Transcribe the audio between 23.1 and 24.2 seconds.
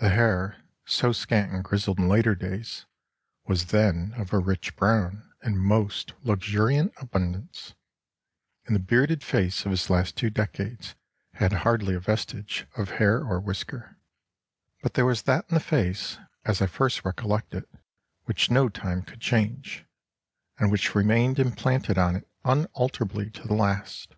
to the last.